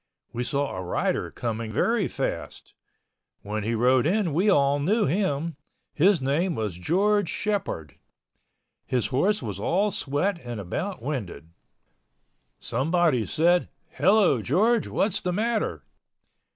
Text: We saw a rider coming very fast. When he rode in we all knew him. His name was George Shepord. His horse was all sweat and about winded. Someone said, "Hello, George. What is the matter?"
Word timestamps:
We 0.33 0.43
saw 0.43 0.75
a 0.75 0.81
rider 0.81 1.29
coming 1.29 1.71
very 1.71 2.07
fast. 2.07 2.73
When 3.43 3.61
he 3.63 3.75
rode 3.75 4.07
in 4.07 4.33
we 4.33 4.49
all 4.49 4.79
knew 4.79 5.05
him. 5.05 5.57
His 5.93 6.19
name 6.19 6.55
was 6.55 6.73
George 6.79 7.29
Shepord. 7.29 7.99
His 8.87 9.05
horse 9.13 9.43
was 9.43 9.59
all 9.59 9.91
sweat 9.91 10.39
and 10.41 10.59
about 10.59 11.03
winded. 11.03 11.51
Someone 12.57 13.27
said, 13.27 13.69
"Hello, 13.89 14.41
George. 14.41 14.87
What 14.87 15.09
is 15.09 15.21
the 15.21 15.31
matter?" 15.33 15.83